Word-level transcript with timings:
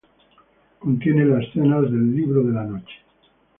Contiene 0.79 1.25
las 1.25 1.43
escenas 1.43 1.83
del 1.83 2.15
"Libro 2.15 2.41
de 2.43 2.53
la 2.53 2.63
noche". 2.63 2.95